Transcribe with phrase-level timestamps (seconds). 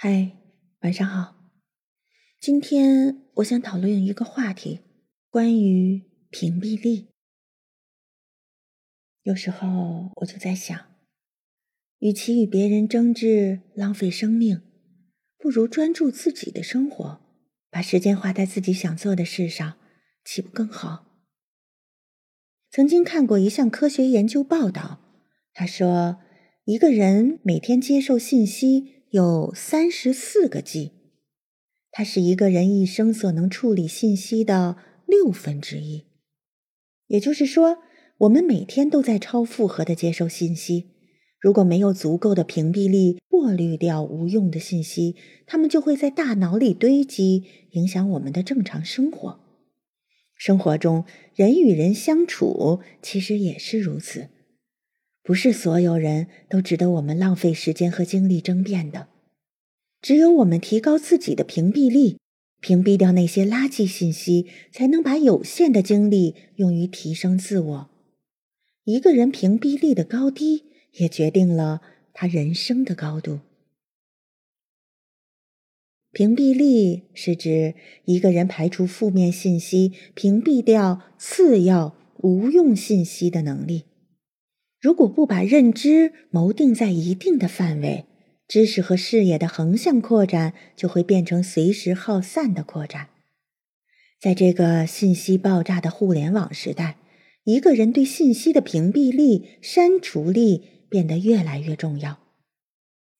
[0.00, 0.30] 嗨，
[0.82, 1.34] 晚上好。
[2.40, 4.78] 今天我想讨论一个话题，
[5.28, 7.08] 关于屏蔽力。
[9.24, 10.78] 有时候我就在想，
[11.98, 14.62] 与其与别人争执、浪费生命，
[15.36, 17.20] 不如专注自己的生活，
[17.68, 19.78] 把时间花在自己想做的事上，
[20.24, 21.06] 岂不更好？
[22.70, 25.00] 曾经看过一项科学研究报道，
[25.52, 26.20] 他说，
[26.66, 28.97] 一个人每天接受信息。
[29.10, 30.92] 有三十四个 G，
[31.90, 34.76] 它是一个人一生所能处理信息的
[35.06, 36.04] 六分之一。
[37.06, 37.78] 也就是说，
[38.18, 40.90] 我们每天都在超负荷的接收信息。
[41.40, 49.40] 如果没有足够的屏蔽力，过滤掉无用的信息，它们就会在大脑里堆积，影响我们的正常生活。
[50.34, 54.28] 生活中，人与人相处其实也是如此。
[55.28, 59.08] 不是所有人都值得我们浪费时间和精力争辩的。
[60.00, 62.16] 只有我们提高自己的屏蔽力，
[62.62, 67.90] 屏蔽掉那些垃圾信息，才能把有限的精力用于提升自我。
[68.84, 71.82] 一个人屏蔽力的高低，也决定了
[72.14, 73.40] 他人生的高度。
[76.10, 77.74] 屏蔽力是指
[78.06, 83.84] 一个人排除负面信息、屏蔽掉次要无用信息的能力。
[84.80, 88.04] 如果不把认知锚定在一定的范围，
[88.46, 93.08] 知识和视野的横向扩展就会变成随时耗散的扩展。
[94.20, 96.96] 在这个信息爆炸的互联网时代，
[97.44, 102.18] 一个人对信息的屏蔽力、删除力变得越来越重要。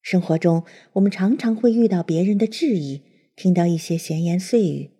[0.01, 0.65] 生活中，
[0.95, 3.03] 我们常常会遇到别人的质疑，
[3.35, 4.91] 听到一些闲言碎语。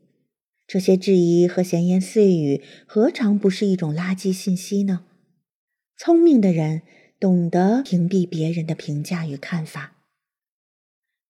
[0.67, 5.05] 这些质疑和闲言碎语，何尝不是一种垃圾信息呢？
[6.01, 6.83] 聪明的人
[7.19, 9.97] 懂得屏蔽别人的评价与看法。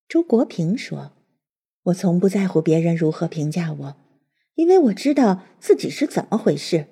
[0.06, 1.12] 周国平说
[1.84, 3.96] ：“我从不在乎别人如何评价我，
[4.56, 6.88] 因为我知道自己是怎么回事。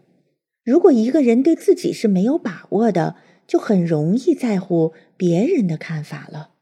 [0.65, 3.17] 如果一个人对自己是没有把握的，
[3.47, 6.53] 就很容易在乎别人的看法了。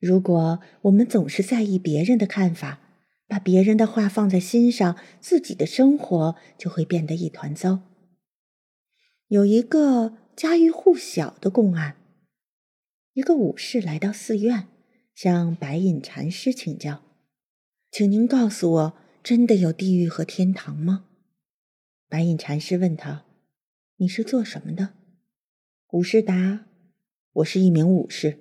[0.00, 2.80] 如果我们总是在意别人的看法，
[3.28, 7.82] 把别人的话放在心上，自己的生活就会变得一团糟。”
[9.34, 11.96] 有一个家喻户晓的公案：
[13.14, 14.68] 一个武士来到寺院，
[15.12, 17.02] 向白隐禅师请教
[17.90, 21.06] ：“请您告诉我，真的有地狱和天堂吗？”
[22.08, 23.24] 白隐禅师问他
[23.98, 24.90] ：“你是做什么的？”
[25.90, 26.66] 武士答
[27.34, 28.38] ：“我是一名武士。”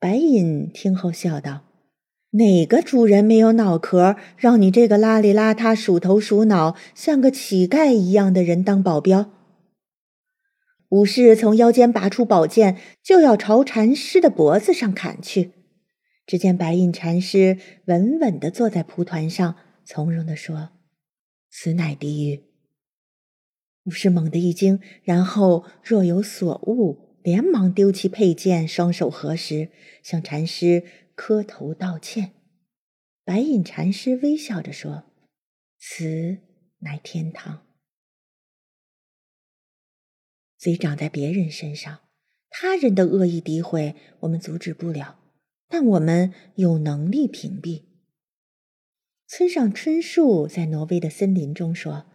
[0.00, 1.66] 白隐听后笑道
[2.34, 9.30] ：“哪个主人没有脑壳，让你这个邋里邋遢、鼠头鼠脑、像个乞丐一样的人当保镖？”
[10.94, 15.50] 武士从腰间拔出宝剑，就要朝禅师的脖子上砍去。
[16.24, 20.68] 只见白印禅师稳稳地坐在蒲团上，从容地说
[21.50, 22.44] ：“此乃地狱。”
[23.86, 30.84] 武士猛地一惊，然后若有所悟，连忙丢弃佩剑，双手合十，向禅师
[31.16, 32.34] 磕头道歉。
[33.24, 35.06] 白印禅师微笑着说
[35.76, 36.38] ：“此
[36.78, 37.66] 乃天堂。”
[40.64, 41.98] 嘴长在别人身上，
[42.48, 45.18] 他人的恶意诋毁我们阻止不了，
[45.68, 47.82] 但我们有能力屏蔽。
[49.28, 52.06] 村上春树在挪威的森林中说：“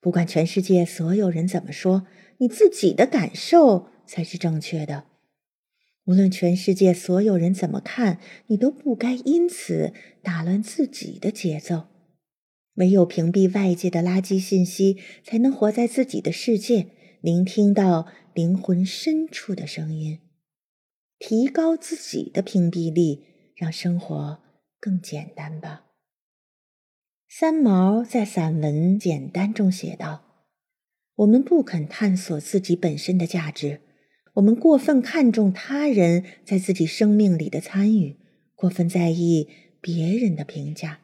[0.00, 2.06] 不管全世界所有人怎么说，
[2.38, 5.04] 你自己的感受才是正确的。
[6.06, 9.92] 无论全世界所有人怎么看，你都不该因此
[10.22, 11.88] 打乱自己的节奏。
[12.76, 16.86] 唯有屏蔽外界的垃圾信息，才能活在自己的世界。”
[17.22, 20.18] 聆听到灵魂深处的声音，
[21.20, 23.24] 提高自己的屏蔽力，
[23.54, 24.42] 让生活
[24.80, 25.86] 更简单吧。
[27.28, 30.48] 三毛在散文《简单》中写道
[31.14, 33.82] ：“我们不肯探索自己本身的价值，
[34.34, 38.16] 我们过分看重他人在自己生命里的参与，
[38.56, 39.48] 过分在意
[39.80, 40.98] 别人的评价。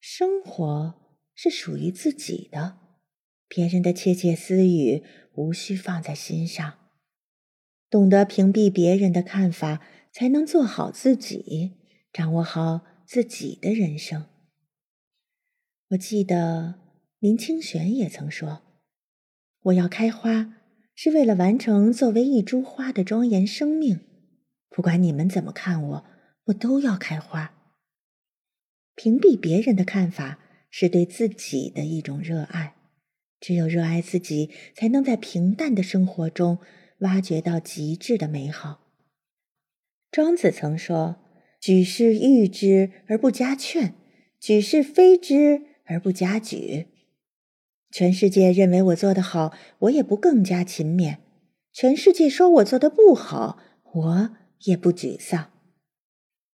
[0.00, 0.94] 生活
[1.34, 2.78] 是属于自己的。”
[3.48, 5.02] 别人的窃窃私语
[5.34, 6.74] 无需放在心上，
[7.88, 9.80] 懂得屏蔽别人的看法，
[10.12, 11.72] 才能做好自己，
[12.12, 14.26] 掌握好自己的人生。
[15.90, 16.80] 我记得
[17.18, 18.62] 林清玄也曾说
[19.64, 20.54] ：“我要开花，
[20.94, 24.00] 是为了完成作为一株花的庄严生命。
[24.68, 26.04] 不管你们怎么看我，
[26.46, 27.54] 我都要开花。”
[28.96, 30.38] 屏蔽别人的看法，
[30.70, 32.75] 是对自己的一种热爱。
[33.40, 36.58] 只有热爱自己，才能在平淡的生活中
[37.00, 38.80] 挖掘到极致的美好。
[40.10, 41.16] 庄子曾说
[41.60, 43.94] ：“举世誉之而不加劝，
[44.40, 46.86] 举世非之而不加沮。”
[47.92, 51.18] 全世界认为我做得好，我也不更加勤勉；
[51.72, 53.58] 全世界说我做的不好，
[53.92, 54.30] 我
[54.64, 55.50] 也不沮丧。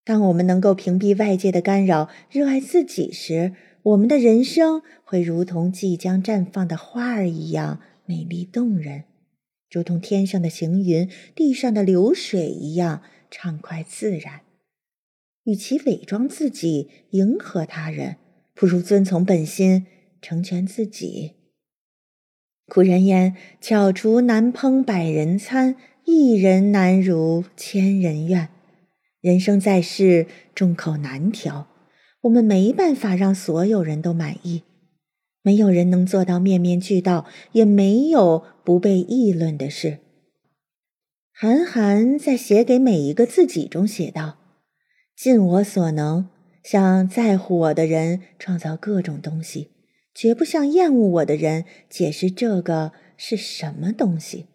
[0.05, 3.53] 当我们能够屏蔽外界的干扰，热爱自己时，
[3.83, 9.03] 我们的人生会如同即将绽放的花儿一样美丽动人，
[9.69, 14.41] 如同天上的行云、地上的流水一样畅快自然。
[15.43, 18.15] 与其伪装自己迎合他人，
[18.53, 19.85] 不如遵从本心，
[20.21, 21.33] 成全自己。
[22.67, 25.75] 古人言：“巧厨难烹百人餐，
[26.05, 28.47] 一人难如千人愿。”
[29.19, 31.67] 人生在世，众口难调，
[32.23, 34.63] 我们没办法让所有人都满意，
[35.41, 39.99] 没有人能做到面面俱到，也没有不被议论的事。
[41.33, 44.37] 韩寒在写给每一个自己中写道
[45.17, 46.29] ：“尽我所能，
[46.63, 49.71] 向在乎我的人创造各种东西，
[50.13, 54.45] 绝不向厌恶我的人解释这个是什么东西。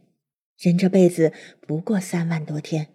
[0.59, 1.33] 人这辈子
[1.67, 2.89] 不过三万多天。”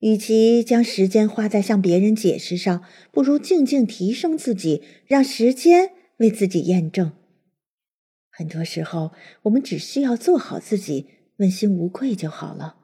[0.00, 2.82] 与其将时间花在向别人解释上，
[3.12, 7.12] 不如静静提升自己，让时间为自己验证。
[8.30, 9.12] 很多时候，
[9.42, 11.06] 我们只需要做好自己，
[11.36, 12.76] 问心无愧就好了。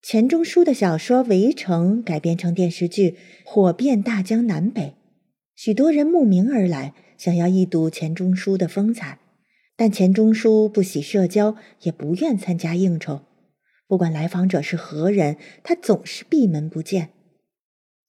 [0.00, 4.94] 钱钟书的小说《围城》改编成电视剧，火遍大江南北，
[5.54, 9.18] 许多人慕名而来，想要一睹钱钟书的风采。
[9.76, 13.27] 但钱钟书不喜社交，也不愿参加应酬。
[13.88, 17.08] 不管来访者是何人，他总是闭门不见。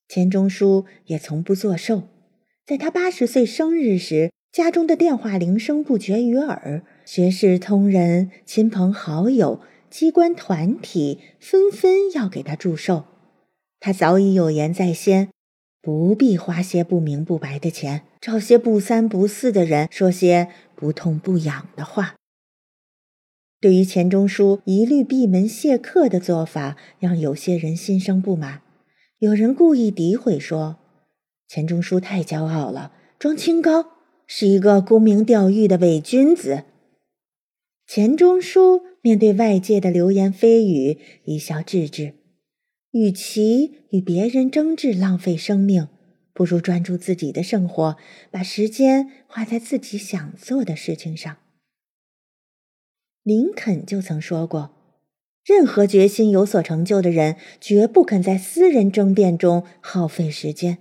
[0.09, 2.03] 钱钟书也从不作寿。
[2.65, 13.05] 在他八十岁生日时，家中的电话铃声不绝于耳，学士通人、亲朋好友、机关团体纷纷要给他祝寿。
[13.79, 15.29] 他早已有言在先，
[15.81, 22.15] 不必花些不明不白的钱，找些不三不四的人，说些不痛不痒的话。
[23.61, 28.61] 对于钱钟书一律闭门谢客的做法，让有些人心生不满。
[29.17, 30.77] 有人故意诋毁说
[31.47, 33.85] ：“钱钟书太骄傲了，装清高，
[34.25, 36.63] 是一个沽名钓誉的伪君子。”
[37.85, 42.13] 钱钟书面对外界的流言蜚语，一笑置之。
[42.91, 45.89] 与其与别人争执浪费生命，
[46.33, 47.97] 不如专注自己的生活，
[48.31, 51.37] 把时间花在自己想做的事情上。
[53.23, 54.71] 林肯就曾说过
[55.45, 60.79] ：“任何决心有所成就的人，绝不肯在私人争辩中耗费时间。”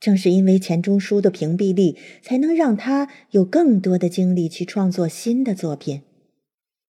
[0.00, 6.02] 正是因为钱钟书的屏蔽力，才能让他有更多的精力去创作新的作品。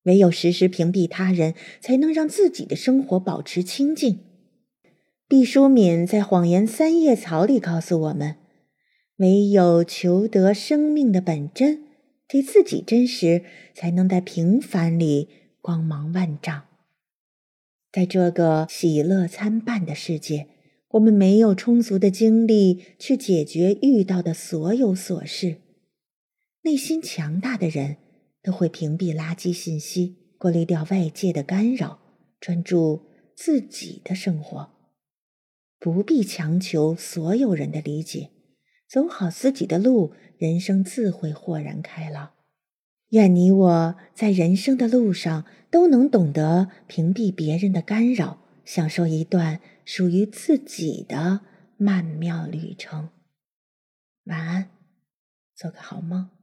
[0.03, 4.19] 唯有时时屏蔽他人，才能让自己的生活保持清静。
[5.27, 8.35] 毕淑敏在《谎言三叶草》里告诉我们
[9.17, 11.85] ：“唯有求得生命的本真。”
[12.29, 13.43] 对自己真实，
[13.73, 15.27] 才能在平凡里
[15.61, 16.65] 光芒万丈。
[17.91, 20.47] 在这个喜乐参半的世界，
[20.89, 25.57] 我们没有充足的精力去解决遇到的所有琐事。
[26.61, 27.97] 内心强大的人
[28.43, 31.99] 都会屏蔽垃圾信息，过滤掉外界的干扰，
[32.39, 33.01] 专注
[33.35, 34.69] 自己的生活。
[35.79, 38.29] 不必强求所有人的理解。
[38.89, 42.31] 走好自己的路，人生自会豁然开朗。
[43.09, 51.41] 愿你我在人生的路上都能懂得屏蔽别人的干扰，享受一段属于自己的
[51.77, 53.09] 曼妙旅程。
[54.25, 54.69] 晚安，
[55.55, 56.38] 做个好梦。